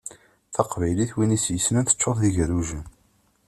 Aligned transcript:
Taqbaylit, 0.53 1.11
win 1.15 1.35
i 1.37 1.39
s-yessnen, 1.39 1.85
teččur 1.85 2.15
d 2.21 2.23
igerrujen. 2.29 2.83